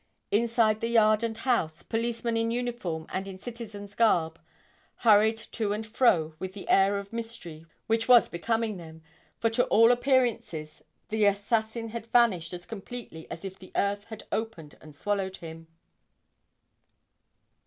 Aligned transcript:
Inside 0.31 0.81
the 0.81 0.87
yard 0.87 1.21
and 1.21 1.37
house, 1.37 1.83
policemen 1.83 2.35
in 2.35 2.49
uniform 2.49 3.05
and 3.09 3.27
in 3.27 3.37
citizen's 3.37 3.93
garb, 3.93 4.39
hurried 5.05 5.37
to 5.37 5.73
and 5.73 5.85
fro 5.85 6.33
with 6.39 6.57
an 6.57 6.65
air 6.67 6.97
of 6.97 7.13
mystery 7.13 7.67
which 7.85 8.07
was 8.07 8.27
becoming 8.27 8.77
them, 8.77 9.03
for 9.37 9.51
to 9.51 9.63
all 9.65 9.91
appearances 9.91 10.81
the 11.09 11.25
assassin 11.25 11.89
had 11.89 12.07
vanished 12.07 12.51
as 12.51 12.65
completely 12.65 13.29
as 13.29 13.45
if 13.45 13.59
the 13.59 13.71
earth 13.75 14.05
had 14.05 14.23
opened 14.31 14.75
and 14.81 14.95
swallowed 14.95 15.37
him. 15.37 15.67